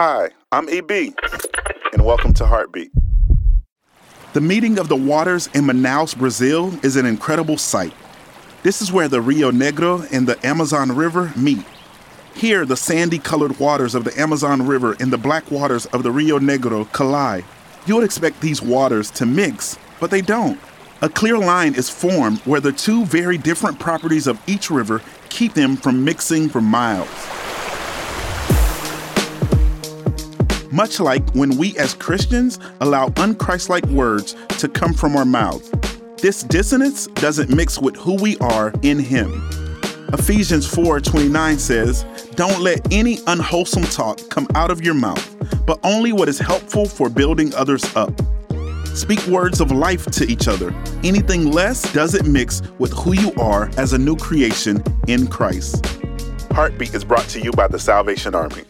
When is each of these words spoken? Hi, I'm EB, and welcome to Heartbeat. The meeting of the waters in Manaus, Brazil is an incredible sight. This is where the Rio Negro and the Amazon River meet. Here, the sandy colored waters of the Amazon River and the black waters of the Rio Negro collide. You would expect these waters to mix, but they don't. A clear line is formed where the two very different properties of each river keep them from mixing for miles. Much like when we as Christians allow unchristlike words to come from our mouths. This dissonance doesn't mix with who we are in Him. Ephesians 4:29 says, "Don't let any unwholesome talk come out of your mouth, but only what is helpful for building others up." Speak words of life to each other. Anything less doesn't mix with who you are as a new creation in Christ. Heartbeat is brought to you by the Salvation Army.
Hi, 0.00 0.30
I'm 0.52 0.68
EB, 0.68 1.12
and 1.92 2.04
welcome 2.04 2.32
to 2.34 2.46
Heartbeat. 2.46 2.92
The 4.32 4.40
meeting 4.40 4.78
of 4.78 4.88
the 4.88 4.94
waters 4.94 5.48
in 5.54 5.64
Manaus, 5.64 6.16
Brazil 6.16 6.72
is 6.84 6.94
an 6.94 7.04
incredible 7.04 7.58
sight. 7.58 7.92
This 8.62 8.80
is 8.80 8.92
where 8.92 9.08
the 9.08 9.20
Rio 9.20 9.50
Negro 9.50 10.06
and 10.12 10.28
the 10.28 10.38
Amazon 10.46 10.94
River 10.94 11.32
meet. 11.34 11.64
Here, 12.32 12.64
the 12.64 12.76
sandy 12.76 13.18
colored 13.18 13.58
waters 13.58 13.96
of 13.96 14.04
the 14.04 14.16
Amazon 14.16 14.64
River 14.64 14.94
and 15.00 15.12
the 15.12 15.18
black 15.18 15.50
waters 15.50 15.86
of 15.86 16.04
the 16.04 16.12
Rio 16.12 16.38
Negro 16.38 16.88
collide. 16.92 17.44
You 17.84 17.96
would 17.96 18.04
expect 18.04 18.40
these 18.40 18.62
waters 18.62 19.10
to 19.10 19.26
mix, 19.26 19.80
but 19.98 20.12
they 20.12 20.20
don't. 20.20 20.60
A 21.02 21.08
clear 21.08 21.38
line 21.38 21.74
is 21.74 21.90
formed 21.90 22.38
where 22.42 22.60
the 22.60 22.70
two 22.70 23.04
very 23.06 23.36
different 23.36 23.80
properties 23.80 24.28
of 24.28 24.40
each 24.46 24.70
river 24.70 25.02
keep 25.28 25.54
them 25.54 25.76
from 25.76 26.04
mixing 26.04 26.48
for 26.48 26.60
miles. 26.60 27.08
Much 30.70 31.00
like 31.00 31.28
when 31.34 31.56
we 31.56 31.76
as 31.78 31.94
Christians 31.94 32.58
allow 32.80 33.08
unchristlike 33.10 33.90
words 33.90 34.36
to 34.58 34.68
come 34.68 34.92
from 34.92 35.16
our 35.16 35.24
mouths. 35.24 35.70
This 36.20 36.42
dissonance 36.42 37.06
doesn't 37.14 37.50
mix 37.50 37.78
with 37.78 37.96
who 37.96 38.14
we 38.14 38.36
are 38.38 38.72
in 38.82 38.98
Him. 38.98 39.30
Ephesians 40.12 40.66
4:29 40.66 41.58
says, 41.58 42.04
"Don't 42.34 42.60
let 42.60 42.80
any 42.90 43.20
unwholesome 43.26 43.84
talk 43.84 44.18
come 44.30 44.48
out 44.54 44.70
of 44.70 44.82
your 44.82 44.94
mouth, 44.94 45.36
but 45.66 45.78
only 45.84 46.12
what 46.12 46.28
is 46.28 46.38
helpful 46.38 46.86
for 46.86 47.08
building 47.08 47.54
others 47.54 47.84
up." 47.94 48.12
Speak 48.94 49.24
words 49.28 49.60
of 49.60 49.70
life 49.70 50.06
to 50.06 50.26
each 50.26 50.48
other. 50.48 50.74
Anything 51.04 51.52
less 51.52 51.92
doesn't 51.92 52.26
mix 52.26 52.62
with 52.78 52.92
who 52.94 53.12
you 53.12 53.32
are 53.38 53.70
as 53.76 53.92
a 53.92 53.98
new 53.98 54.16
creation 54.16 54.82
in 55.06 55.26
Christ. 55.26 55.86
Heartbeat 56.52 56.94
is 56.94 57.04
brought 57.04 57.28
to 57.28 57.40
you 57.40 57.52
by 57.52 57.68
the 57.68 57.78
Salvation 57.78 58.34
Army. 58.34 58.64